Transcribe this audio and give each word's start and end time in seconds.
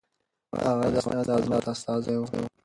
هغه 0.67 0.87
د 0.93 0.95
افغانستان 1.01 1.23
د 1.27 1.29
عظمت 1.39 1.63
استازی 1.73 2.15
و. 2.17 2.21